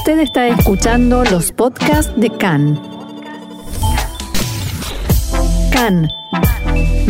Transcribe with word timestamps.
Usted 0.00 0.18
está 0.20 0.48
escuchando 0.48 1.24
los 1.24 1.52
podcasts 1.52 2.10
de 2.16 2.30
CAN. 2.30 2.80
CAN, 5.70 6.08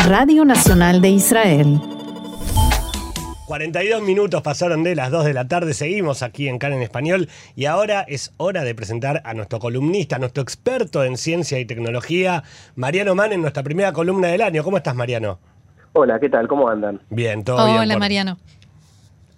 Radio 0.08 0.44
Nacional 0.44 1.00
de 1.00 1.10
Israel. 1.10 1.80
42 3.46 4.02
minutos 4.02 4.42
pasaron 4.42 4.82
de 4.82 4.94
las 4.96 5.10
2 5.12 5.24
de 5.24 5.34
la 5.34 5.46
tarde, 5.46 5.72
seguimos 5.74 6.22
aquí 6.24 6.48
en 6.48 6.58
CAN 6.58 6.72
en 6.72 6.82
español 6.82 7.28
y 7.54 7.66
ahora 7.66 8.02
es 8.08 8.32
hora 8.38 8.64
de 8.64 8.74
presentar 8.74 9.22
a 9.24 9.34
nuestro 9.34 9.60
columnista, 9.60 10.16
a 10.16 10.18
nuestro 10.18 10.42
experto 10.42 11.04
en 11.04 11.16
ciencia 11.16 11.58
y 11.60 11.64
tecnología, 11.64 12.42
Mariano 12.74 13.14
Mann, 13.14 13.32
en 13.32 13.40
nuestra 13.42 13.62
primera 13.62 13.92
columna 13.92 14.28
del 14.28 14.40
año. 14.42 14.64
¿Cómo 14.64 14.76
estás, 14.78 14.94
Mariano? 14.96 15.38
Hola, 15.92 16.18
¿qué 16.20 16.28
tal? 16.28 16.46
¿Cómo 16.48 16.68
andan? 16.68 17.00
Bien, 17.10 17.44
todo 17.44 17.64
bien. 17.66 17.78
Hola, 17.78 17.94
por- 17.94 18.00
Mariano. 18.00 18.36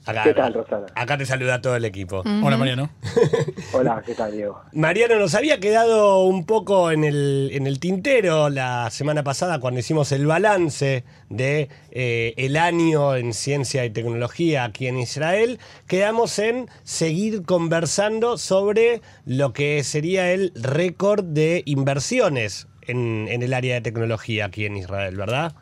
Acá, 0.05 0.23
¿Qué 0.25 0.35
tal, 0.35 0.53
Rosana? 0.53 0.87
Acá 0.97 1.17
te 1.17 1.25
saluda 1.25 1.61
todo 1.61 1.77
el 1.77 1.85
equipo. 1.85 2.25
Hola 2.43 2.57
Mariano. 2.57 2.91
Hola, 3.73 4.03
¿qué 4.05 4.15
tal, 4.15 4.33
Diego? 4.33 4.61
Mariano, 4.73 5.17
nos 5.19 5.35
había 5.37 5.61
quedado 5.61 6.25
un 6.25 6.45
poco 6.45 6.91
en 6.91 7.05
el, 7.05 7.51
en 7.53 7.69
el 7.69 7.79
tintero 7.79 8.49
la 8.49 8.91
semana 8.91 9.23
pasada 9.23 9.61
cuando 9.61 9.79
hicimos 9.79 10.11
el 10.11 10.27
balance 10.27 11.05
de 11.29 11.69
eh, 11.93 12.35
el 12.37 12.57
año 12.57 13.15
en 13.15 13.33
ciencia 13.33 13.85
y 13.85 13.91
tecnología 13.91 14.65
aquí 14.65 14.89
en 14.89 14.99
Israel. 14.99 15.61
Quedamos 15.87 16.37
en 16.41 16.67
seguir 16.83 17.45
conversando 17.45 18.39
sobre 18.39 19.03
lo 19.25 19.53
que 19.53 19.85
sería 19.85 20.33
el 20.33 20.53
récord 20.57 21.23
de 21.23 21.63
inversiones 21.65 22.67
en, 22.83 23.29
en 23.29 23.43
el 23.43 23.55
área 23.55 23.75
de 23.77 23.83
tecnología 23.83 24.47
aquí 24.47 24.67
en 24.67 24.77
Israel, 24.77 25.17
¿verdad? 25.17 25.53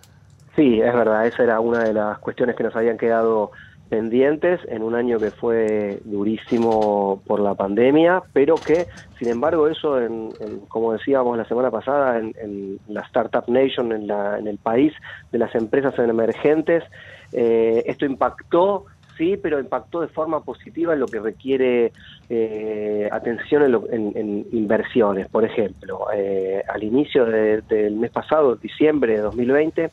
Sí, 0.56 0.80
es 0.80 0.94
verdad, 0.94 1.26
esa 1.26 1.42
era 1.42 1.60
una 1.60 1.84
de 1.84 1.92
las 1.92 2.18
cuestiones 2.18 2.56
que 2.56 2.64
nos 2.64 2.74
habían 2.74 2.98
quedado 2.98 3.52
pendientes 3.90 4.60
en 4.68 4.82
un 4.84 4.94
año 4.94 5.18
que 5.20 5.32
fue 5.32 6.00
durísimo 6.04 7.22
por 7.26 7.40
la 7.40 7.54
pandemia, 7.56 8.22
pero 8.32 8.62
que, 8.62 8.86
sin 9.18 9.28
embargo, 9.28 9.66
eso, 9.68 10.00
en, 10.00 10.34
como 10.68 10.92
decíamos 10.92 11.36
la 11.36 11.44
semana 11.44 11.70
pasada, 11.72 12.18
en, 12.20 12.32
en 12.40 12.78
la 12.86 13.00
Startup 13.02 13.44
Nation, 13.48 13.92
en, 13.92 14.06
la- 14.06 14.38
en 14.38 14.46
el 14.46 14.58
país 14.58 14.92
de 15.32 15.38
las 15.38 15.52
empresas 15.56 15.98
emergentes, 15.98 16.84
eh, 17.32 17.82
esto 17.86 18.06
impactó, 18.06 18.86
sí, 19.18 19.36
pero 19.36 19.58
impactó 19.58 20.00
de 20.00 20.08
forma 20.08 20.40
positiva 20.44 20.94
en 20.94 21.00
lo 21.00 21.10
que 21.10 21.18
requiere 21.20 21.92
eh, 22.28 23.08
atención 23.10 23.64
en, 23.64 23.72
lo- 23.72 23.90
en- 23.90 24.12
en 24.14 24.46
inversiones. 24.52 25.28
Por 25.28 25.44
ejemplo, 25.44 26.06
eh, 26.14 26.62
al 26.68 26.84
inicio 26.84 27.24
de- 27.26 27.62
del 27.62 27.96
mes 27.96 28.12
pasado, 28.12 28.54
diciembre 28.54 29.14
de 29.14 29.18
2020, 29.22 29.90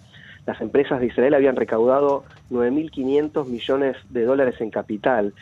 las 0.47 0.61
empresas 0.61 1.01
de 1.01 1.07
Israel 1.07 1.33
habían 1.33 1.57
recaudado 1.57 2.23
9.500 2.49 3.47
millones 3.47 3.97
de 4.09 4.23
dólares 4.23 4.55
en 4.61 4.71
capital. 4.71 5.33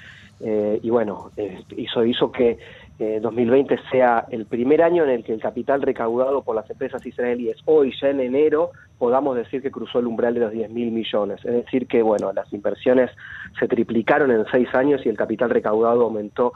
Eh, 0.41 0.79
y 0.81 0.89
bueno, 0.89 1.29
eh, 1.37 1.61
eso 1.77 2.03
hizo 2.03 2.31
que 2.31 2.57
eh, 2.97 3.19
2020 3.21 3.77
sea 3.91 4.25
el 4.31 4.47
primer 4.47 4.81
año 4.81 5.03
en 5.03 5.11
el 5.11 5.23
que 5.23 5.33
el 5.33 5.39
capital 5.39 5.83
recaudado 5.83 6.41
por 6.41 6.55
las 6.55 6.67
empresas 6.69 7.05
israelíes, 7.05 7.57
hoy 7.65 7.93
ya 8.01 8.09
en 8.09 8.19
enero, 8.19 8.71
podamos 8.97 9.37
decir 9.37 9.61
que 9.61 9.69
cruzó 9.69 9.99
el 9.99 10.07
umbral 10.07 10.33
de 10.33 10.39
los 10.39 10.51
10.000 10.51 10.69
millones. 10.91 11.45
Es 11.45 11.53
decir, 11.53 11.87
que 11.87 12.01
bueno, 12.01 12.33
las 12.33 12.51
inversiones 12.51 13.11
se 13.59 13.67
triplicaron 13.67 14.31
en 14.31 14.43
seis 14.51 14.73
años 14.73 15.05
y 15.05 15.09
el 15.09 15.17
capital 15.17 15.51
recaudado 15.51 16.01
aumentó 16.01 16.53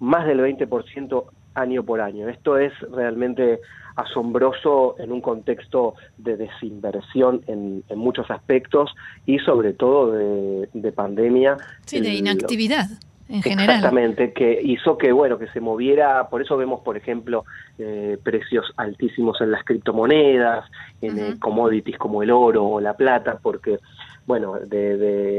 más 0.00 0.26
del 0.26 0.40
20% 0.40 1.24
año 1.54 1.82
por 1.84 2.00
año. 2.00 2.28
Esto 2.28 2.58
es 2.58 2.72
realmente 2.90 3.60
asombroso 3.96 4.96
en 4.98 5.12
un 5.12 5.20
contexto 5.20 5.94
de 6.16 6.36
desinversión 6.36 7.42
en, 7.46 7.84
en 7.88 7.98
muchos 7.98 8.30
aspectos 8.30 8.94
y 9.26 9.38
sobre 9.40 9.72
todo 9.74 10.12
de, 10.12 10.68
de 10.72 10.92
pandemia. 10.92 11.56
Sí, 11.84 12.00
de 12.00 12.14
inactividad 12.14 12.88
en 13.28 13.42
general. 13.42 13.76
Exactamente, 13.76 14.32
que 14.32 14.60
hizo 14.62 14.98
que 14.98 15.10
bueno 15.10 15.38
que 15.38 15.46
se 15.48 15.60
moviera, 15.60 16.28
por 16.28 16.42
eso 16.42 16.56
vemos 16.56 16.80
por 16.80 16.96
ejemplo 16.96 17.44
eh, 17.78 18.18
precios 18.22 18.72
altísimos 18.76 19.40
en 19.40 19.50
las 19.50 19.64
criptomonedas, 19.64 20.68
en 21.00 21.18
eh, 21.18 21.34
commodities 21.38 21.96
como 21.96 22.22
el 22.22 22.30
oro 22.30 22.64
o 22.66 22.80
la 22.80 22.94
plata, 22.94 23.38
porque 23.42 23.78
bueno 24.26 24.54
de, 24.58 24.96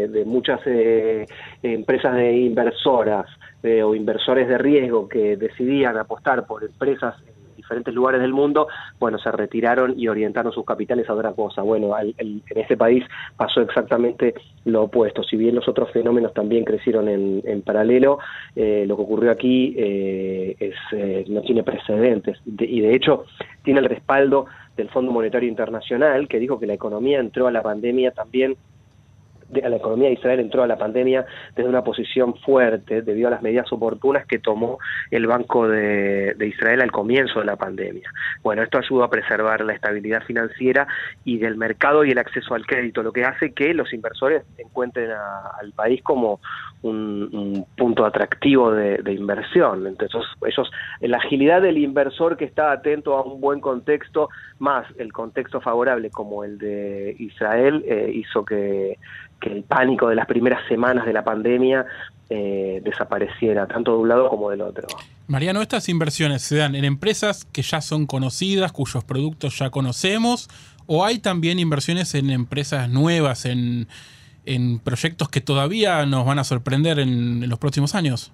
de- 0.08 0.26
muchas 0.26 0.60
eh, 0.66 1.26
empresas 1.62 2.16
de 2.16 2.34
inversoras 2.38 3.26
eh, 3.62 3.84
o 3.84 3.96
inversores 3.96 4.48
de 4.48 4.58
riesgo 4.58 5.08
que 5.08 5.38
decidían 5.38 5.98
apostar 5.98 6.46
por 6.46 6.64
empresas 6.64 7.16
en 7.28 7.56
diferentes 7.56 7.94
lugares 7.94 8.20
del 8.20 8.34
mundo, 8.34 8.68
bueno, 9.00 9.18
se 9.20 9.32
retiraron 9.32 9.94
y 9.98 10.10
orientaron 10.10 10.52
sus 10.52 10.66
capitales 10.66 11.08
a 11.10 11.14
otra 11.14 11.32
cosa. 11.32 11.62
Bueno, 11.62 11.96
al- 11.96 12.14
en 12.18 12.42
este 12.56 12.76
país 12.76 13.06
pasó 13.38 13.62
exactamente 13.62 14.34
lo 14.66 14.84
opuesto. 14.84 15.24
Si 15.24 15.38
bien 15.38 15.56
los 15.56 15.68
otros 15.70 15.90
fenómenos 15.92 16.34
también 16.34 16.66
crecieron 16.66 17.08
en, 17.08 17.42
en 17.46 17.62
paralelo, 17.62 18.20
eh, 18.56 18.84
lo 18.86 18.98
que 18.98 19.02
ocurrió 19.04 19.32
aquí 19.32 19.74
eh, 19.78 20.56
es, 20.60 20.76
eh, 20.92 21.24
no 21.30 21.42
tiene 21.42 21.64
precedentes 21.64 22.38
De- 22.44 22.66
y 22.66 22.82
de 22.82 22.96
hecho 22.96 23.24
tiene 23.64 23.80
el 23.80 23.86
respaldo 23.86 24.48
del 24.76 24.90
Fondo 24.90 25.12
Monetario 25.14 25.48
Internacional 25.48 26.28
que 26.28 26.40
dijo 26.40 26.60
que 26.60 26.66
la 26.68 26.74
economía 26.74 27.20
entró 27.20 27.48
a 27.48 27.52
la 27.52 27.62
pandemia 27.62 28.12
también 28.12 28.58
de- 29.54 29.70
la 29.70 29.78
economía 29.78 30.08
de 30.10 30.16
Israel 30.16 30.40
entró 30.40 30.64
a 30.64 30.68
la 30.68 30.78
pandemia 30.78 31.26
desde 31.56 31.70
una 31.70 31.84
posición 31.84 32.36
fuerte 32.46 33.02
debido 33.02 33.28
a 33.28 33.32
las 33.32 33.42
medidas 33.42 33.72
oportunas 33.72 34.26
que 34.26 34.40
tomó 34.40 34.80
el 35.12 35.28
Banco 35.28 35.68
de, 35.68 36.34
de 36.36 36.48
Israel 36.48 36.82
al 36.82 36.92
comienzo 36.92 37.40
de 37.40 37.46
la 37.46 37.56
pandemia. 37.56 38.10
Bueno, 38.42 38.64
esto 38.64 38.78
ayudó 38.78 39.04
a 39.04 39.10
preservar 39.10 39.62
la 39.62 39.74
estabilidad 39.74 40.24
financiera 40.24 40.88
y 41.24 41.38
del 41.38 41.56
mercado 41.58 42.04
y 42.04 42.12
el 42.12 42.18
acceso 42.18 42.54
al 42.56 42.66
crédito, 42.66 43.04
lo 43.04 43.12
que 43.14 43.24
hace 43.24 43.54
que 43.54 43.74
los 43.74 43.94
inversores 43.94 44.44
encuentren 44.58 45.12
al 45.12 45.72
país 45.74 46.02
como 46.04 46.40
un, 46.82 47.30
un 47.32 47.66
punto 47.78 48.06
atractivo 48.06 48.72
de, 48.72 48.98
de 48.98 49.14
inversión. 49.14 49.88
Entonces, 49.88 50.22
ellos, 50.46 50.70
la 51.02 51.18
agilidad 51.18 51.62
del 51.62 51.78
inversor 51.78 52.36
que 52.38 52.46
está 52.46 52.72
atento 52.72 53.16
a 53.18 53.24
un 53.24 53.40
buen 53.40 53.60
contexto, 53.62 54.30
más 54.60 54.86
el 54.98 55.14
contexto 55.14 55.62
favorable 55.62 56.10
como 56.10 56.44
el 56.44 56.58
de 56.58 57.16
Israel, 57.20 57.84
eh, 57.88 58.12
hizo 58.14 58.44
que, 58.44 58.98
que 59.44 59.52
el 59.52 59.64
pánico 59.64 60.08
de 60.08 60.16
las 60.16 60.26
primeras 60.26 60.62
semanas 60.68 61.06
de 61.06 61.14
la 61.14 61.24
pandemia 61.24 61.86
eh, 62.30 62.82
desapareciera, 62.84 63.68
tanto 63.68 63.92
de 63.92 63.98
un 63.98 64.08
lado 64.10 64.30
como 64.30 64.50
del 64.50 64.62
otro. 64.62 64.88
Mariano, 65.28 65.62
estas 65.62 65.90
inversiones 65.90 66.42
se 66.42 66.56
dan 66.58 66.76
en 66.76 66.86
empresas 66.86 67.46
que 67.54 67.62
ya 67.62 67.82
son 67.82 68.06
conocidas, 68.08 68.72
cuyos 68.72 69.04
productos 69.04 69.60
ya 69.60 69.70
conocemos, 69.70 70.50
o 70.88 71.06
hay 71.06 71.20
también 71.20 71.60
inversiones 71.60 72.16
en 72.16 72.30
empresas 72.30 72.90
nuevas, 72.90 73.46
en, 73.46 73.88
en 74.46 74.80
proyectos 74.80 75.30
que 75.30 75.42
todavía 75.42 76.06
nos 76.06 76.26
van 76.26 76.40
a 76.40 76.44
sorprender 76.44 77.00
en, 77.00 77.44
en 77.44 77.50
los 77.50 77.60
próximos 77.60 77.94
años. 77.96 78.32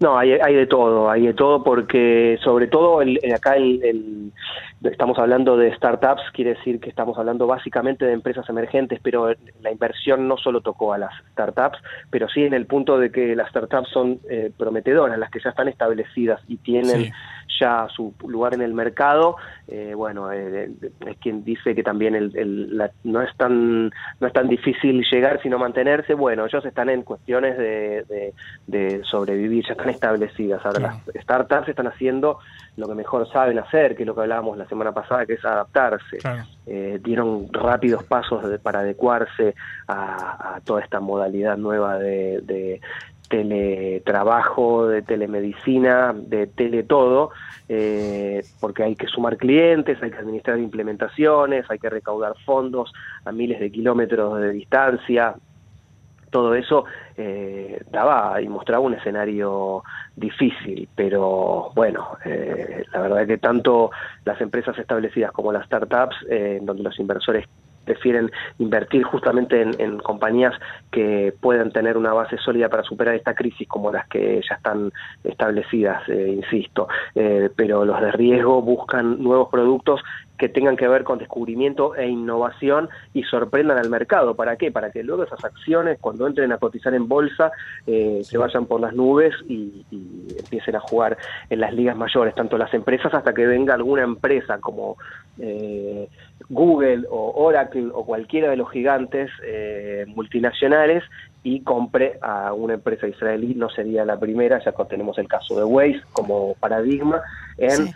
No, 0.00 0.18
hay, 0.18 0.32
hay 0.32 0.54
de 0.54 0.66
todo, 0.66 1.08
hay 1.10 1.26
de 1.26 1.34
todo 1.34 1.62
porque 1.62 2.36
sobre 2.42 2.66
todo 2.66 3.02
el, 3.02 3.18
acá 3.34 3.54
el, 3.56 3.80
el- 3.84 4.32
estamos 4.84 5.18
hablando 5.18 5.56
de 5.56 5.74
startups, 5.76 6.22
quiere 6.32 6.54
decir 6.54 6.80
que 6.80 6.88
estamos 6.88 7.16
hablando 7.18 7.46
básicamente 7.46 8.04
de 8.04 8.12
empresas 8.12 8.48
emergentes, 8.48 9.00
pero 9.02 9.32
la 9.60 9.70
inversión 9.70 10.26
no 10.28 10.36
solo 10.36 10.60
tocó 10.60 10.92
a 10.92 10.98
las 10.98 11.12
startups, 11.32 11.78
pero 12.10 12.28
sí 12.28 12.44
en 12.44 12.54
el 12.54 12.66
punto 12.66 12.98
de 12.98 13.10
que 13.10 13.36
las 13.36 13.50
startups 13.50 13.88
son 13.90 14.20
eh, 14.28 14.50
prometedoras, 14.56 15.18
las 15.18 15.30
que 15.30 15.40
ya 15.40 15.50
están 15.50 15.68
establecidas 15.68 16.40
y 16.48 16.56
tienen. 16.56 17.12
Ya 17.62 17.86
su 17.96 18.12
lugar 18.26 18.54
en 18.54 18.62
el 18.62 18.74
mercado, 18.74 19.36
eh, 19.68 19.94
bueno, 19.94 20.32
eh, 20.32 20.70
es 21.06 21.16
quien 21.18 21.44
dice 21.44 21.74
que 21.74 21.82
también 21.82 22.14
el, 22.14 22.36
el- 22.36 22.76
la- 22.76 22.90
no 23.04 23.22
es 23.22 23.34
tan 23.36 23.90
no 24.20 24.26
es 24.26 24.32
tan 24.32 24.48
difícil 24.48 25.04
llegar 25.10 25.40
sino 25.42 25.58
mantenerse, 25.58 26.14
bueno, 26.14 26.44
ellos 26.46 26.64
están 26.64 26.88
en 26.90 27.02
cuestiones 27.02 27.56
de, 27.56 28.04
de- 28.08 28.34
de 28.66 29.04
sobrevivir, 29.04 29.64
ya 29.66 29.72
están 29.72 29.90
establecidas. 29.90 30.60
Ahora 30.66 30.78
Claro. 30.80 30.96
las 31.14 31.22
startups 31.24 31.68
están 31.68 31.86
haciendo 31.86 32.38
lo 32.76 32.88
que 32.88 32.94
mejor 32.94 33.30
saben 33.30 33.58
hacer, 33.58 33.94
que 33.94 34.02
es 34.02 34.06
lo 34.06 34.14
que 34.14 34.22
hablábamos 34.22 34.56
la 34.58 34.66
semana 34.66 34.92
pasada, 34.92 35.26
que 35.26 35.34
es 35.34 35.44
adaptarse. 35.44 36.18
Claro. 36.18 36.42
Eh, 36.66 36.98
dieron 37.02 37.48
rápidos 37.52 38.02
pasos 38.04 38.48
de- 38.48 38.58
para 38.58 38.80
adecuarse 38.80 39.54
a, 39.88 40.56
a 40.56 40.60
toda 40.60 40.80
esta 40.80 40.98
modalidad 41.00 41.56
nueva 41.56 41.98
de, 41.98 42.40
de 42.42 42.80
teletrabajo, 43.32 44.88
de 44.88 45.00
telemedicina, 45.00 46.12
de 46.14 46.46
teletodo, 46.48 47.30
eh, 47.66 48.44
porque 48.60 48.82
hay 48.82 48.94
que 48.94 49.06
sumar 49.06 49.38
clientes, 49.38 49.96
hay 50.02 50.10
que 50.10 50.18
administrar 50.18 50.58
implementaciones, 50.58 51.64
hay 51.70 51.78
que 51.78 51.88
recaudar 51.88 52.34
fondos 52.44 52.92
a 53.24 53.32
miles 53.32 53.58
de 53.58 53.72
kilómetros 53.72 54.38
de 54.38 54.52
distancia. 54.52 55.34
Todo 56.28 56.54
eso 56.54 56.84
eh, 57.16 57.82
daba 57.90 58.38
y 58.42 58.48
mostraba 58.48 58.84
un 58.84 58.94
escenario 58.94 59.82
difícil, 60.14 60.86
pero 60.94 61.72
bueno, 61.74 62.18
eh, 62.26 62.84
la 62.92 63.00
verdad 63.00 63.26
que 63.26 63.38
tanto 63.38 63.90
las 64.26 64.38
empresas 64.42 64.78
establecidas 64.78 65.32
como 65.32 65.52
las 65.52 65.64
startups, 65.64 66.16
eh, 66.28 66.58
en 66.60 66.66
donde 66.66 66.82
los 66.82 66.98
inversores 66.98 67.46
prefieren 67.84 68.30
invertir 68.58 69.02
justamente 69.04 69.62
en, 69.62 69.98
compañías 69.98 70.54
que 70.90 71.34
puedan 71.40 71.70
tener 71.72 71.96
una 71.96 72.12
base 72.12 72.36
sólida 72.38 72.68
para 72.68 72.82
superar 72.82 73.14
esta 73.14 73.34
crisis 73.34 73.68
como 73.68 73.92
las 73.92 74.06
que 74.08 74.40
ya 74.48 74.56
están 74.56 74.92
establecidas, 75.24 76.08
eh, 76.08 76.34
insisto. 76.36 76.88
Eh, 77.14 77.50
pero 77.54 77.84
los 77.84 78.00
de 78.00 78.12
riesgo 78.12 78.62
buscan 78.62 79.22
nuevos 79.22 79.48
productos 79.48 80.00
que 80.42 80.48
tengan 80.48 80.76
que 80.76 80.88
ver 80.88 81.04
con 81.04 81.20
descubrimiento 81.20 81.94
e 81.94 82.08
innovación 82.08 82.88
y 83.14 83.22
sorprendan 83.22 83.78
al 83.78 83.88
mercado. 83.88 84.34
¿Para 84.34 84.56
qué? 84.56 84.72
Para 84.72 84.90
que 84.90 85.04
luego 85.04 85.22
esas 85.22 85.44
acciones, 85.44 86.00
cuando 86.00 86.26
entren 86.26 86.50
a 86.50 86.58
cotizar 86.58 86.92
en 86.94 87.06
bolsa, 87.06 87.52
eh, 87.86 88.22
se 88.24 88.38
vayan 88.38 88.66
por 88.66 88.80
las 88.80 88.92
nubes 88.92 89.32
y, 89.48 89.86
empiecen 90.36 90.74
a 90.74 90.80
jugar 90.80 91.16
en 91.48 91.60
las 91.60 91.72
ligas 91.72 91.96
mayores, 91.96 92.34
tanto 92.34 92.58
las 92.58 92.74
empresas 92.74 93.14
hasta 93.14 93.32
que 93.32 93.46
venga 93.46 93.74
alguna 93.74 94.02
empresa 94.02 94.58
como 94.58 94.96
eh, 95.38 96.08
Google 96.48 97.04
o 97.08 97.44
Oracle 97.44 97.90
o 97.94 98.04
cualquiera 98.04 98.50
de 98.50 98.56
los 98.56 98.68
gigantes 98.68 99.30
eh, 99.44 100.06
multinacionales 100.08 101.04
y 101.44 101.60
compre 101.60 102.18
a 102.20 102.52
una 102.52 102.74
empresa 102.74 103.06
israelí, 103.06 103.54
no 103.54 103.70
sería 103.70 104.04
la 104.04 104.18
primera, 104.18 104.60
ya 104.64 104.72
tenemos 104.88 105.18
el 105.18 105.28
caso 105.28 105.56
de 105.56 105.62
Waze 105.62 106.02
como 106.12 106.54
paradigma 106.54 107.22
en 107.58 107.92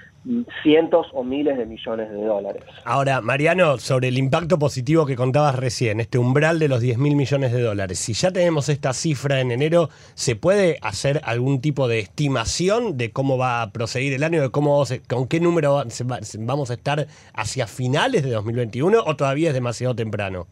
cientos 0.63 1.07
o 1.13 1.23
miles 1.23 1.57
de 1.57 1.67
millones 1.67 2.11
de 2.11 2.25
dólares. 2.25 2.65
Ahora, 2.85 3.21
Mariano, 3.21 3.79
sobre 3.79 4.09
el 4.09 4.19
impacto 4.19 4.59
positivo 4.59 5.07
que 5.07 5.17
contabas 5.17 5.57
recién, 5.57 6.01
este 6.01 6.19
umbral 6.19 6.59
de 6.59 6.69
los 6.69 6.81
10 6.81 6.99
mil 6.99 7.17
millones 7.17 7.53
de 7.53 7.63
dólares, 7.63 7.99
si 7.99 8.13
ya 8.13 8.31
tenemos 8.31 8.69
esta 8.69 8.93
cifra 8.93 9.41
en 9.41 9.51
enero, 9.51 9.89
¿se 10.15 10.37
puede 10.37 10.79
hacer 10.83 11.21
algún 11.25 11.61
tipo 11.61 11.89
de 11.89 12.01
estimación 12.01 12.97
de 12.97 13.11
cómo 13.13 13.39
va 13.39 13.63
a 13.63 13.71
proseguir 13.73 14.13
el 14.15 14.25
año, 14.25 14.43
de 14.43 14.51
cómo 14.51 14.85
con 15.09 15.29
qué 15.29 15.41
número 15.41 15.85
vamos 16.39 16.71
a 16.71 16.75
estar 16.75 17.07
hacia 17.35 17.67
finales 17.67 18.23
de 18.23 18.31
2021 18.31 19.03
o 19.05 19.17
todavía 19.17 19.49
es 19.49 19.55
demasiado 19.55 19.95
temprano? 19.95 20.47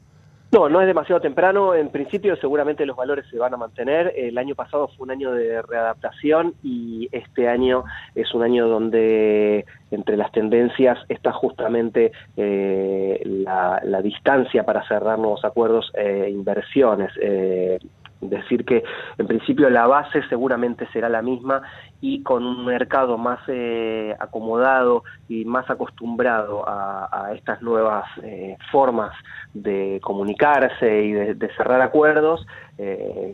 No, 0.55 0.69
no 0.69 0.81
es 0.81 0.87
demasiado 0.87 1.21
temprano. 1.21 1.75
En 1.75 1.89
principio 1.89 2.37
seguramente 2.37 2.87
los 2.87 2.97
valores 2.97 3.27
se 3.29 3.37
van 3.39 3.53
a 3.53 3.57
mantener. 3.57 4.13
El 4.17 4.39
año 4.39 4.55
pasado 4.55 4.87
fue 4.87 5.03
un 5.03 5.11
año 5.11 5.33
de 5.33 5.61
readaptación 5.63 6.55
y 6.63 7.09
este 7.11 7.49
año 7.49 7.83
es 8.15 8.33
un 8.33 8.45
año 8.45 8.69
donde 8.69 9.65
entre 9.91 10.17
las 10.17 10.31
tendencias 10.31 10.97
está 11.09 11.33
justamente 11.33 12.13
eh, 12.37 13.21
la, 13.25 14.01
distancia 14.01 14.65
para 14.65 14.87
cerrar 14.87 15.19
nuevos 15.19 15.45
acuerdos 15.45 15.91
e 15.93 16.31
inversiones. 16.31 17.11
Eh, 17.21 17.81
decir 18.29 18.65
que 18.65 18.83
en 19.19 19.27
principio 19.27 19.69
la 19.71 19.87
base 19.87 20.23
seguramente 20.29 20.87
será 20.93 21.09
la 21.09 21.23
misma 21.23 21.63
y 22.01 22.23
con 22.23 22.45
un 22.45 22.65
mercado 22.65 23.19
más 23.19 23.41
eh, 23.49 24.15
acomodado 24.19 25.05
y 25.29 25.45
más 25.45 25.69
acostumbrado 25.71 26.65
a, 26.67 27.33
estas 27.35 27.63
nuevas 27.63 28.05
eh, 28.23 28.57
formas 28.71 29.13
de 29.55 30.01
comunicarse 30.03 31.03
y 31.03 31.13
de, 31.13 31.49
cerrar 31.57 31.81
acuerdos, 31.81 32.47
eh, 32.79 33.33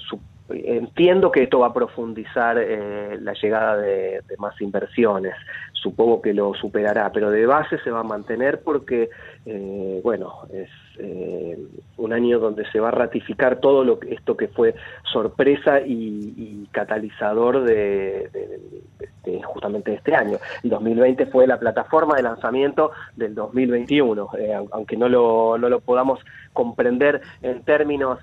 entiendo 0.52 1.30
que 1.30 1.42
esto 1.42 1.60
va 1.60 1.68
a 1.68 1.74
profundizar 1.74 2.56
la 2.56 3.32
llegada 3.34 3.76
de, 3.76 4.22
más 4.38 4.60
inversiones. 4.60 5.34
Supongo 5.72 6.20
que 6.20 6.34
lo 6.34 6.54
superará, 6.54 7.10
pero 7.12 7.30
de 7.30 7.46
base 7.46 7.78
se 7.78 7.90
va 7.90 8.00
a 8.00 8.04
mantener 8.04 8.60
porque, 8.62 9.08
bueno, 10.02 10.46
es 10.52 10.68
eh, 11.02 11.56
un 11.96 12.12
año 12.12 12.38
donde 12.38 12.70
se 12.70 12.80
va 12.80 12.88
a 12.88 12.92
ratificar 12.92 13.60
todo 13.60 13.84
lo 13.84 13.98
que, 13.98 14.14
esto 14.14 14.36
que 14.36 14.48
fue 14.48 14.74
sorpresa 15.10 15.80
y, 15.80 16.66
catalizador 16.72 17.64
de, 17.64 18.30
justamente 19.44 19.94
este 19.94 20.14
año. 20.14 20.38
El 20.62 20.70
2020 20.70 21.26
fue 21.26 21.46
la 21.46 21.58
plataforma 21.58 22.16
de 22.16 22.22
lanzamiento 22.22 22.92
del 23.16 23.34
2021, 23.34 24.28
eh, 24.38 24.54
aunque 24.72 24.96
no 24.96 25.08
lo, 25.08 25.58
no 25.58 25.68
lo 25.68 25.80
podamos 25.80 26.20
comprender 26.52 27.20
en 27.42 27.62
términos... 27.62 28.18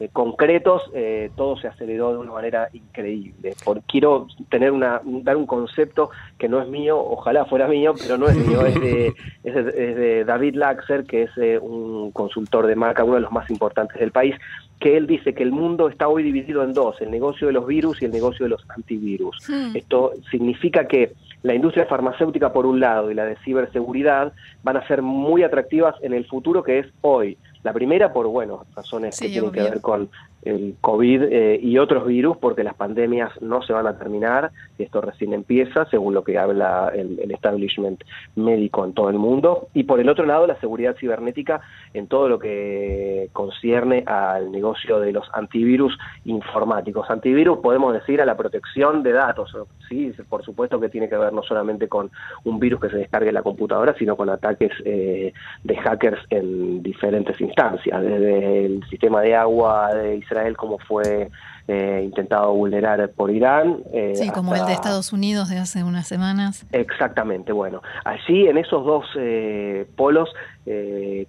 Eh, 0.00 0.10
concretos, 0.12 0.88
eh, 0.94 1.30
todo 1.34 1.56
se 1.56 1.66
aceleró 1.66 2.12
de 2.12 2.18
una 2.18 2.30
manera 2.30 2.68
increíble. 2.72 3.54
Por, 3.64 3.82
quiero 3.82 4.28
tener 4.48 4.70
una, 4.70 5.00
dar 5.04 5.36
un 5.36 5.46
concepto 5.46 6.10
que 6.38 6.48
no 6.48 6.62
es 6.62 6.68
mío, 6.68 6.96
ojalá 6.98 7.46
fuera 7.46 7.66
mío, 7.66 7.94
pero 8.00 8.16
no 8.16 8.28
es 8.28 8.36
mío, 8.36 8.64
es 8.64 8.80
de, 8.80 9.12
es 9.44 9.54
de, 9.54 10.24
David 10.24 10.54
Laxer, 10.54 11.04
que 11.04 11.24
es 11.24 11.30
eh, 11.36 11.58
un 11.58 12.12
consultor 12.12 12.68
de 12.68 12.76
marca, 12.76 13.02
uno 13.02 13.16
de 13.16 13.22
los 13.22 13.32
más 13.32 13.50
importantes 13.50 13.98
del 13.98 14.12
país, 14.12 14.36
que 14.78 14.96
él 14.96 15.08
dice 15.08 15.34
que 15.34 15.42
el 15.42 15.50
mundo 15.50 15.88
está 15.88 16.06
hoy 16.06 16.22
dividido 16.22 16.62
en 16.62 16.74
dos, 16.74 17.00
el 17.00 17.10
negocio 17.10 17.48
de 17.48 17.54
los 17.54 17.66
virus 17.66 18.00
y 18.00 18.04
el 18.04 18.12
negocio 18.12 18.44
de 18.44 18.50
los 18.50 18.64
antivirus. 18.70 19.36
Hmm. 19.48 19.74
Esto 19.74 20.12
significa 20.30 20.86
que 20.86 21.12
la 21.42 21.54
industria 21.54 21.86
farmacéutica 21.86 22.52
por 22.52 22.66
un 22.66 22.78
lado 22.80 23.10
y 23.10 23.14
la 23.14 23.24
de 23.24 23.36
ciberseguridad 23.44 24.32
van 24.62 24.76
a 24.76 24.86
ser 24.86 25.02
muy 25.02 25.42
atractivas 25.42 25.94
en 26.02 26.12
el 26.12 26.24
futuro 26.26 26.62
que 26.62 26.80
es 26.80 26.86
hoy. 27.00 27.36
La 27.62 27.72
primera 27.72 28.12
por, 28.12 28.26
bueno, 28.28 28.64
razones 28.74 29.18
que 29.18 29.28
tienen 29.28 29.50
que 29.50 29.62
ver 29.62 29.80
con 29.80 30.08
el 30.42 30.76
COVID 30.80 31.22
eh, 31.24 31.58
y 31.60 31.78
otros 31.78 32.06
virus, 32.06 32.36
porque 32.36 32.64
las 32.64 32.74
pandemias 32.74 33.30
no 33.40 33.62
se 33.62 33.72
van 33.72 33.86
a 33.86 33.98
terminar, 33.98 34.50
esto 34.78 35.00
recién 35.00 35.32
empieza, 35.32 35.84
según 35.86 36.14
lo 36.14 36.22
que 36.22 36.38
habla 36.38 36.92
el, 36.94 37.30
establishment 37.30 38.02
médico 38.36 38.84
en 38.84 38.92
todo 38.92 39.10
el 39.10 39.18
mundo, 39.18 39.68
y 39.74 39.84
por 39.84 40.00
el 40.00 40.08
otro 40.08 40.24
lado 40.26 40.46
la 40.46 40.58
seguridad 40.60 40.96
cibernética 40.96 41.60
en 41.94 42.06
todo 42.06 42.28
lo 42.28 42.38
que 42.38 43.28
concierne 43.32 44.04
al 44.06 44.50
negocio 44.50 45.00
de 45.00 45.12
los 45.12 45.28
antivirus 45.32 45.96
informáticos. 46.24 47.10
Antivirus 47.10 47.58
podemos 47.58 47.92
decir 47.92 48.20
a 48.20 48.26
la 48.26 48.36
protección 48.36 49.02
de 49.02 49.12
datos, 49.12 49.56
sí, 49.88 50.12
por 50.28 50.44
supuesto 50.44 50.80
que 50.80 50.88
tiene 50.88 51.08
que 51.08 51.16
ver 51.16 51.32
no 51.32 51.42
solamente 51.42 51.88
con 51.88 52.10
un 52.44 52.58
virus 52.58 52.80
que 52.80 52.90
se 52.90 52.98
descargue 52.98 53.28
en 53.28 53.34
la 53.34 53.42
computadora, 53.42 53.94
sino 53.98 54.16
con 54.16 54.30
ataques 54.30 54.72
eh, 54.84 55.32
de 55.64 55.76
hackers 55.76 56.20
en 56.30 56.82
diferentes 56.82 57.40
instancias, 57.40 58.00
desde 58.02 58.66
el 58.66 58.84
sistema 58.88 59.20
de 59.20 59.34
agua 59.34 59.94
de 59.94 60.16
Israel 60.28 60.56
como 60.56 60.78
fue 60.78 61.30
eh, 61.70 62.00
intentado 62.02 62.54
vulnerar 62.54 63.10
por 63.10 63.30
Irán. 63.30 63.82
Eh, 63.92 64.14
sí, 64.16 64.30
como 64.30 64.54
el 64.54 64.64
de 64.64 64.72
Estados 64.72 65.12
Unidos 65.12 65.50
de 65.50 65.58
hace 65.58 65.84
unas 65.84 66.08
semanas. 66.08 66.66
Exactamente, 66.72 67.52
bueno, 67.52 67.82
allí 68.06 68.46
en 68.46 68.56
esos 68.56 68.86
dos 68.86 69.04
eh, 69.18 69.86
polos 69.94 70.30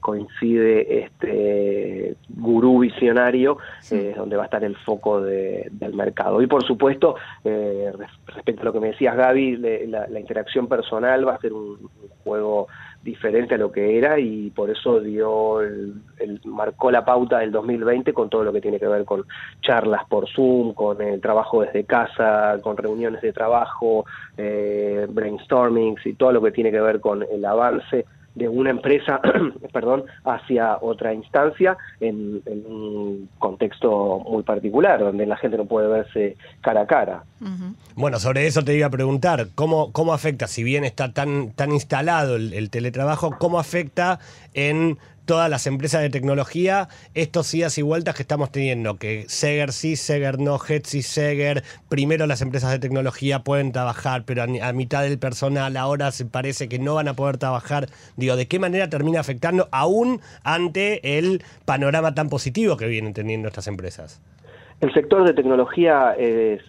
coincide 0.01 1.05
este 1.05 2.17
gurú 2.27 2.79
visionario, 2.79 3.57
donde 4.17 4.35
va 4.35 4.43
a 4.43 4.45
estar 4.45 4.65
el 4.65 4.75
foco 4.75 5.21
del 5.21 5.93
mercado. 5.93 6.41
Y 6.41 6.47
por 6.47 6.65
supuesto, 6.67 7.15
respecto 7.45 8.61
a 8.61 8.65
lo 8.65 8.73
que 8.73 8.81
me 8.81 8.87
decías 8.87 9.15
Gaby, 9.15 9.87
la, 9.87 10.19
interacción 10.19 10.67
personal 10.67 11.25
va 11.25 11.35
a 11.35 11.39
ser 11.39 11.53
un 11.53 11.89
juego 12.25 12.67
diferente 13.03 13.55
a 13.55 13.57
lo 13.57 13.71
que 13.71 13.97
era 13.97 14.19
y 14.19 14.49
por 14.49 14.69
eso 14.69 14.99
dio 14.99 15.61
el, 15.61 16.01
marcó 16.45 16.91
la 16.91 17.05
pauta 17.05 17.39
del 17.39 17.51
2020 17.51 18.13
con 18.13 18.29
todo 18.29 18.43
lo 18.43 18.51
que 18.51 18.61
tiene 18.61 18.79
que 18.79 18.87
ver 18.87 19.05
con 19.05 19.25
charlas 19.61 20.03
por 20.09 20.27
Zoom, 20.29 20.73
con 20.73 21.01
el 21.01 21.21
trabajo 21.21 21.61
desde 21.61 21.85
casa, 21.85 22.57
con 22.61 22.75
reuniones 22.75 23.21
de 23.21 23.31
trabajo, 23.31 24.05
eh, 24.37 25.07
brainstormings 25.09 26.05
y 26.05 26.13
todo 26.13 26.33
lo 26.33 26.41
que 26.41 26.51
tiene 26.51 26.71
que 26.71 26.81
ver 26.81 26.99
con 26.99 27.23
el 27.23 27.45
avance 27.45 28.05
de 28.35 28.47
una 28.47 28.69
empresa 28.69 29.19
perdón, 29.73 30.05
hacia 30.23 30.77
otra 30.81 31.13
instancia 31.13 31.77
en, 31.99 32.41
un 32.45 33.29
contexto 33.39 34.19
muy 34.19 34.43
particular, 34.43 34.99
donde 34.99 35.25
la 35.25 35.37
gente 35.37 35.57
no 35.57 35.65
puede 35.65 35.87
verse 35.87 36.37
cara 36.61 36.81
a 36.81 36.87
cara. 36.87 37.23
Bueno, 37.95 38.19
sobre 38.19 38.47
eso 38.47 38.63
te 38.63 38.75
iba 38.75 38.87
a 38.87 38.91
preguntar, 38.91 39.47
¿cómo, 39.55 39.91
cómo 39.91 40.13
afecta, 40.13 40.47
si 40.47 40.63
bien 40.63 40.83
está 40.83 41.13
tan, 41.13 41.51
tan 41.51 41.71
instalado 41.71 42.35
el 42.35 42.69
teletrabajo, 42.69 43.37
cómo 43.37 43.59
afecta 43.59 44.19
en 44.53 44.97
todas 45.29 45.47
las 45.47 45.67
empresas 45.67 46.01
de 46.01 46.09
tecnología, 46.09 46.89
estos 47.13 47.53
idas 47.53 47.77
y 47.77 47.83
vueltas 47.83 48.15
que 48.15 48.23
estamos 48.23 48.51
teniendo, 48.51 48.97
que 48.97 49.25
Seger 49.27 49.73
sí, 49.73 49.95
Seger 49.95 50.39
no, 50.39 50.59
Hetzi, 50.59 51.03
Seger, 51.03 51.63
primero 51.87 52.25
las 52.25 52.41
empresas 52.41 52.71
de 52.71 52.79
tecnología 52.79 53.43
pueden 53.43 53.71
trabajar, 53.71 54.23
pero 54.25 54.41
a, 54.41 54.73
mitad 54.73 55.03
del 55.03 55.19
personal 55.19 55.77
ahora 55.77 56.11
se 56.11 56.25
parece 56.25 56.67
que 56.67 56.79
no 56.79 56.95
van 56.95 57.09
a 57.09 57.13
poder 57.13 57.37
trabajar. 57.37 57.89
Digo, 58.17 58.35
¿de 58.37 58.47
qué 58.47 58.57
manera 58.57 58.89
termina 58.89 59.19
afectando 59.19 59.69
aún 59.71 60.19
ante 60.43 61.19
el 61.19 61.43
panorama 61.63 62.15
tan 62.15 62.27
positivo 62.27 62.75
que 62.75 62.87
vienen 62.87 63.13
teniendo 63.13 63.49
estas 63.49 63.67
empresas? 63.67 64.19
El 64.81 64.93
sector 64.93 65.25
de 65.25 65.33
tecnología 65.33 66.13
es, 66.17 66.61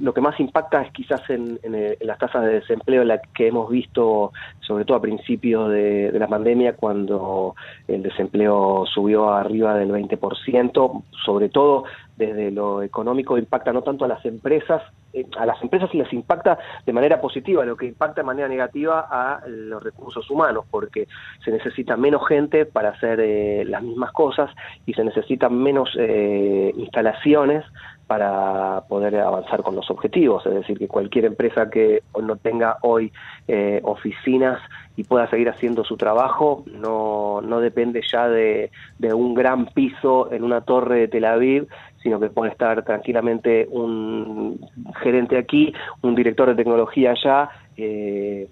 lo 0.00 0.12
que 0.12 0.20
más 0.20 0.38
impacta 0.38 0.82
es 0.82 0.92
quizás 0.92 1.22
en, 1.30 1.58
las 2.00 2.18
tasas 2.18 2.44
de 2.44 2.60
desempleo 2.60 3.04
la 3.04 3.22
que 3.22 3.46
hemos 3.46 3.70
visto, 3.70 4.32
sobre 4.60 4.84
todo 4.84 4.98
a 4.98 5.02
principios 5.02 5.70
de, 5.70 6.12
la 6.12 6.28
pandemia, 6.28 6.74
cuando 6.74 7.54
el 7.88 8.02
desempleo 8.02 8.84
subió 8.84 9.32
arriba 9.32 9.74
del 9.76 9.90
20%, 9.90 11.02
sobre 11.24 11.48
todo 11.48 11.84
desde 12.16 12.50
lo 12.50 12.82
económico 12.82 13.38
impacta 13.38 13.72
no 13.72 13.82
tanto 13.82 14.04
a 14.04 14.08
las 14.08 14.24
empresas, 14.24 14.82
eh, 15.12 15.26
a 15.38 15.46
las 15.46 15.60
empresas 15.62 15.92
les 15.94 16.12
impacta 16.12 16.58
de 16.84 16.92
manera 16.92 17.20
positiva, 17.20 17.64
lo 17.64 17.76
que 17.76 17.86
impacta 17.86 18.20
de 18.20 18.26
manera 18.26 18.48
negativa 18.48 19.06
a 19.10 19.42
los 19.46 19.82
recursos 19.82 20.28
humanos, 20.30 20.64
porque 20.70 21.08
se 21.44 21.50
necesita 21.50 21.96
menos 21.96 22.26
gente 22.26 22.66
para 22.66 22.90
hacer 22.90 23.20
eh, 23.20 23.64
las 23.66 23.82
mismas 23.82 24.12
cosas 24.12 24.50
y 24.86 24.92
se 24.94 25.04
necesitan 25.04 25.54
menos 25.54 25.90
eh, 25.98 26.72
instalaciones 26.76 27.64
para 28.06 28.82
poder 28.88 29.16
avanzar 29.16 29.62
con 29.62 29.74
los 29.74 29.90
objetivos. 29.90 30.44
Es 30.44 30.52
decir, 30.52 30.78
que 30.78 30.86
cualquier 30.86 31.24
empresa 31.24 31.70
que 31.70 32.02
no 32.20 32.36
tenga 32.36 32.76
hoy 32.82 33.10
oficinas 33.84 34.60
y 34.96 35.04
pueda 35.04 35.28
seguir 35.30 35.48
haciendo 35.48 35.82
su 35.84 35.96
trabajo, 35.96 36.64
no, 36.66 37.40
no 37.40 37.60
depende 37.60 38.02
ya 38.06 38.28
de, 38.28 38.70
de 38.98 39.14
un 39.14 39.32
gran 39.34 39.66
piso 39.66 40.30
en 40.30 40.44
una 40.44 40.60
torre 40.60 41.00
de 41.00 41.08
Tel 41.08 41.24
Aviv, 41.24 41.68
sino 42.02 42.18
que 42.20 42.30
puede 42.30 42.50
estar 42.52 42.82
tranquilamente 42.84 43.66
un 43.70 44.60
gerente 45.02 45.38
aquí, 45.38 45.72
un 46.02 46.14
director 46.14 46.48
de 46.48 46.54
tecnología 46.54 47.12
allá, 47.12 47.50
eh, 47.76 48.48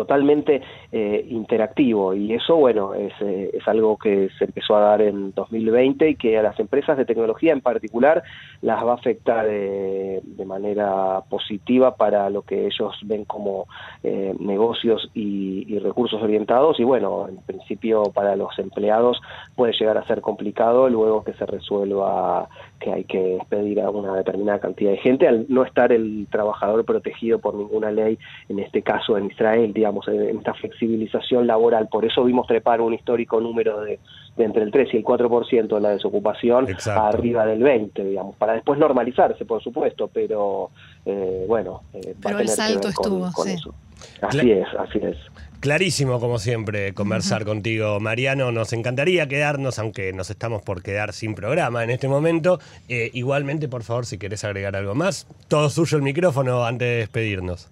totalmente 0.00 0.62
eh, 0.92 1.26
interactivo. 1.28 2.14
Y 2.14 2.32
eso, 2.32 2.56
bueno, 2.56 2.94
es, 2.94 3.12
eh, 3.20 3.50
es, 3.52 3.68
algo 3.68 3.98
que 3.98 4.30
se 4.38 4.46
empezó 4.46 4.76
a 4.76 4.80
dar 4.80 5.02
en 5.02 5.32
2020 5.34 6.08
y 6.08 6.14
que 6.16 6.38
a 6.38 6.42
las 6.42 6.58
empresas 6.58 6.96
de 6.96 7.04
tecnología 7.04 7.52
en 7.52 7.60
particular 7.60 8.22
las 8.62 8.82
va 8.84 8.92
a 8.92 8.94
afectar 8.94 9.46
eh, 9.48 10.20
de 10.24 10.44
manera 10.46 11.20
positiva 11.28 11.96
para 11.96 12.30
lo 12.30 12.42
que 12.42 12.66
ellos 12.66 12.98
ven 13.04 13.26
como 13.26 13.66
eh, 14.02 14.34
negocios 14.38 15.10
y, 15.12 15.66
y, 15.68 15.78
recursos 15.78 16.22
orientados. 16.22 16.80
Y 16.80 16.84
bueno, 16.84 17.28
en 17.28 17.36
principio 17.42 18.04
para 18.14 18.36
los 18.36 18.58
empleados 18.58 19.20
puede 19.54 19.74
llegar 19.78 19.98
a 19.98 20.06
ser 20.06 20.22
complicado 20.22 20.88
luego 20.88 21.24
que 21.24 21.34
se 21.34 21.44
resuelva 21.44 22.48
que 22.80 22.92
hay 22.92 23.04
que 23.04 23.18
despedir 23.18 23.80
a 23.80 23.90
una 23.90 24.14
determinada 24.16 24.58
cantidad 24.58 24.90
de 24.90 24.96
gente 24.96 25.28
al 25.28 25.46
no 25.48 25.64
estar 25.64 25.92
el 25.92 26.26
trabajador 26.30 26.84
protegido 26.84 27.38
por 27.38 27.54
ninguna 27.54 27.90
ley, 27.90 28.18
en 28.48 28.58
este 28.58 28.82
caso 28.82 29.16
en 29.16 29.26
Israel, 29.26 29.72
digamos, 29.72 30.08
en 30.08 30.38
esta 30.38 30.54
flexibilización 30.54 31.46
laboral. 31.46 31.88
Por 31.88 32.04
eso 32.04 32.24
vimos 32.24 32.46
trepar 32.46 32.80
un 32.80 32.94
histórico 32.94 33.40
número 33.40 33.80
de, 33.82 34.00
de 34.36 34.44
entre 34.44 34.62
el 34.62 34.72
3 34.72 34.94
y 34.94 34.96
el 34.96 35.04
4% 35.04 35.68
de 35.68 35.80
la 35.80 35.90
desocupación 35.90 36.68
Exacto. 36.68 37.18
arriba 37.18 37.46
del 37.46 37.62
20, 37.62 38.02
digamos, 38.04 38.36
para 38.36 38.54
después 38.54 38.78
normalizarse, 38.78 39.44
por 39.44 39.62
supuesto, 39.62 40.08
pero 40.12 40.70
eh, 41.04 41.44
bueno, 41.46 41.82
eh, 41.92 42.14
va 42.14 42.30
Pero 42.30 42.38
el 42.38 42.46
tener 42.46 42.56
salto 42.56 42.80
que 42.80 42.86
ver 42.86 42.94
con, 42.94 43.04
estuvo, 43.04 43.32
con 43.32 43.46
sí. 43.46 43.52
eso. 43.52 43.74
Así 44.22 44.50
es, 44.50 44.66
así 44.78 44.98
es. 45.02 45.16
Clarísimo, 45.60 46.20
como 46.20 46.38
siempre, 46.38 46.94
conversar 46.94 47.44
contigo, 47.44 48.00
Mariano. 48.00 48.50
Nos 48.50 48.72
encantaría 48.72 49.28
quedarnos, 49.28 49.78
aunque 49.78 50.10
nos 50.14 50.30
estamos 50.30 50.62
por 50.62 50.82
quedar 50.82 51.12
sin 51.12 51.34
programa 51.34 51.84
en 51.84 51.90
este 51.90 52.08
momento. 52.08 52.58
Eh, 52.88 53.10
igualmente, 53.12 53.68
por 53.68 53.82
favor, 53.82 54.06
si 54.06 54.16
querés 54.16 54.42
agregar 54.42 54.74
algo 54.74 54.94
más, 54.94 55.26
todo 55.48 55.68
suyo 55.68 55.98
el 55.98 56.02
micrófono 56.02 56.64
antes 56.64 56.88
de 56.88 56.96
despedirnos. 56.96 57.68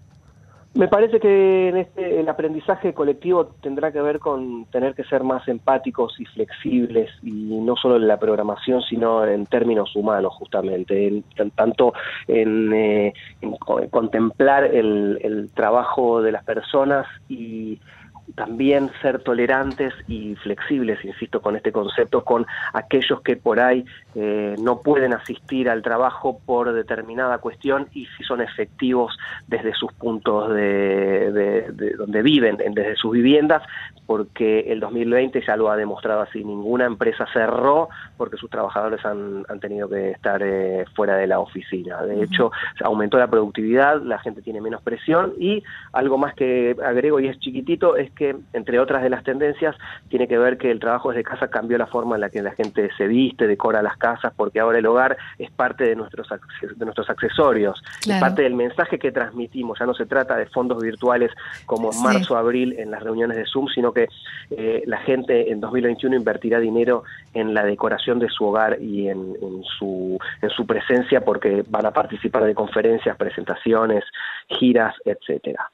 Me 0.74 0.86
parece 0.86 1.18
que 1.18 1.68
en 1.68 1.78
este, 1.78 2.20
el 2.20 2.28
aprendizaje 2.28 2.92
colectivo 2.92 3.46
tendrá 3.62 3.90
que 3.90 4.02
ver 4.02 4.18
con 4.18 4.66
tener 4.66 4.94
que 4.94 5.02
ser 5.04 5.24
más 5.24 5.48
empáticos 5.48 6.20
y 6.20 6.26
flexibles, 6.26 7.10
y 7.22 7.32
no 7.32 7.74
solo 7.74 7.96
en 7.96 8.06
la 8.06 8.18
programación, 8.18 8.82
sino 8.82 9.24
en 9.26 9.46
términos 9.46 9.96
humanos, 9.96 10.34
justamente, 10.34 11.08
en, 11.08 11.50
tanto 11.52 11.94
en, 12.26 12.72
eh, 12.74 13.14
contemplar 13.90 14.64
el, 14.64 15.18
el 15.22 15.50
trabajo 15.50 16.20
de 16.20 16.32
las 16.32 16.44
personas 16.44 17.06
y 17.28 17.80
también 18.34 18.90
ser 19.02 19.22
tolerantes 19.22 19.92
y 20.06 20.34
flexibles, 20.36 21.04
insisto, 21.04 21.40
con 21.40 21.56
este 21.56 21.72
concepto, 21.72 22.24
con 22.24 22.46
aquellos 22.72 23.20
que 23.22 23.36
por 23.36 23.60
ahí 23.60 23.84
eh, 24.14 24.54
no 24.58 24.80
pueden 24.82 25.12
asistir 25.12 25.68
al 25.68 25.82
trabajo 25.82 26.40
por 26.44 26.72
determinada 26.72 27.38
cuestión 27.38 27.88
y 27.92 28.06
si 28.16 28.24
son 28.24 28.40
efectivos 28.40 29.16
desde 29.46 29.72
sus 29.74 29.92
puntos 29.94 30.50
de, 30.54 31.32
de- 31.32 31.72
de 31.72 31.90
donde 31.94 32.22
viven, 32.22 32.58
en- 32.60 32.74
desde 32.74 32.96
sus 32.96 33.12
viviendas, 33.12 33.62
porque 34.06 34.60
el 34.72 34.80
2020 34.80 35.42
ya 35.46 35.56
lo 35.56 35.70
ha 35.70 35.76
demostrado 35.76 36.22
así, 36.22 36.42
ninguna 36.42 36.86
empresa 36.86 37.26
cerró 37.32 37.88
porque 38.16 38.38
sus 38.38 38.48
trabajadores 38.48 39.04
han, 39.04 39.44
han 39.48 39.60
tenido 39.60 39.88
que 39.88 40.12
estar 40.12 40.40
eh, 40.42 40.84
fuera 40.94 41.16
de 41.16 41.26
la 41.26 41.40
oficina. 41.40 42.02
De 42.02 42.22
hecho, 42.24 42.50
aumentó 42.82 43.18
la 43.18 43.26
productividad, 43.28 44.00
la 44.02 44.18
gente 44.18 44.40
tiene 44.42 44.60
menos 44.62 44.80
presión 44.82 45.34
y 45.38 45.62
algo 45.92 46.16
más 46.16 46.34
que 46.34 46.74
agrego 46.84 47.20
y 47.20 47.28
es 47.28 47.38
chiquitito 47.38 47.96
es 47.96 48.10
que, 48.18 48.36
entre 48.52 48.78
otras 48.80 49.02
de 49.02 49.08
las 49.10 49.24
tendencias, 49.24 49.74
tiene 50.08 50.26
que 50.28 50.36
ver 50.36 50.58
que 50.58 50.70
el 50.70 50.80
trabajo 50.80 51.10
desde 51.10 51.22
casa 51.24 51.48
cambió 51.48 51.78
la 51.78 51.86
forma 51.86 52.16
en 52.16 52.20
la 52.22 52.30
que 52.30 52.42
la 52.42 52.50
gente 52.52 52.90
se 52.98 53.06
viste, 53.06 53.46
decora 53.46 53.80
las 53.80 53.96
casas, 53.96 54.32
porque 54.36 54.60
ahora 54.60 54.78
el 54.78 54.86
hogar 54.86 55.16
es 55.38 55.50
parte 55.52 55.84
de 55.84 55.94
nuestros, 55.96 56.28
de 56.28 56.84
nuestros 56.84 57.08
accesorios, 57.08 57.80
Claro. 58.02 58.16
es 58.16 58.20
parte 58.20 58.42
del 58.42 58.54
mensaje 58.54 58.98
que 58.98 59.12
transmitimos. 59.12 59.78
Ya 59.78 59.86
no 59.86 59.94
se 59.94 60.04
trata 60.06 60.36
de 60.36 60.46
fondos 60.46 60.82
virtuales 60.82 61.30
como 61.64 61.88
en 61.88 61.94
Sí. 61.94 62.04
marzo, 62.04 62.36
abril 62.36 62.74
en 62.78 62.90
las 62.90 63.02
reuniones 63.02 63.36
de 63.36 63.46
Zoom, 63.46 63.68
sino 63.68 63.92
que 63.92 64.08
eh, 64.50 64.82
la 64.86 64.98
gente 64.98 65.50
en 65.52 65.60
2021 65.60 66.16
invertirá 66.16 66.58
dinero 66.58 67.04
en 67.34 67.54
la 67.54 67.64
decoración 67.64 68.18
de 68.18 68.28
su 68.28 68.44
hogar 68.46 68.78
y 68.80 69.08
en, 69.08 69.36
en 69.40 69.62
su, 69.78 70.18
en 70.42 70.50
su 70.50 70.66
presencia 70.66 71.20
porque 71.24 71.64
van 71.68 71.86
a 71.86 71.92
participar 71.92 72.44
de 72.44 72.54
conferencias, 72.54 73.16
presentaciones, 73.16 74.04
giras, 74.48 74.94
etcétera. 75.04 75.70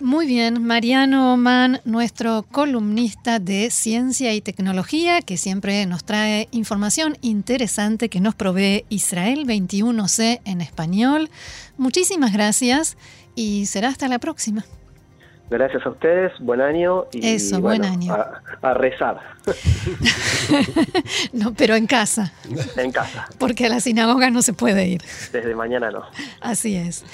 Muy 0.00 0.26
bien, 0.26 0.66
Mariano 0.66 1.36
Mann, 1.36 1.80
nuestro 1.84 2.42
columnista 2.50 3.38
de 3.38 3.70
ciencia 3.70 4.32
y 4.32 4.40
tecnología, 4.40 5.20
que 5.20 5.36
siempre 5.36 5.84
nos 5.84 6.04
trae 6.04 6.48
información 6.52 7.18
interesante 7.20 8.08
que 8.08 8.18
nos 8.20 8.34
provee 8.34 8.86
Israel 8.88 9.44
21C 9.46 10.40
en 10.46 10.62
español. 10.62 11.28
Muchísimas 11.76 12.32
gracias 12.32 12.96
y 13.34 13.66
será 13.66 13.88
hasta 13.88 14.08
la 14.08 14.18
próxima. 14.18 14.64
Gracias 15.50 15.84
a 15.84 15.90
ustedes, 15.90 16.32
buen 16.38 16.60
año 16.60 17.06
y 17.12 17.26
Eso, 17.26 17.60
buen 17.60 17.84
año. 17.84 18.14
A, 18.14 18.40
a 18.62 18.74
rezar 18.74 19.20
No, 21.32 21.52
pero 21.54 21.74
en 21.74 21.86
casa, 21.86 22.32
en 22.76 22.92
casa. 22.92 23.26
porque 23.38 23.66
a 23.66 23.68
la 23.68 23.80
sinagoga 23.80 24.30
no 24.30 24.42
se 24.42 24.52
puede 24.52 24.86
ir. 24.86 25.02
Desde 25.32 25.54
mañana 25.54 25.90
no. 25.90 26.02
Así 26.40 26.76
es. 26.76 27.04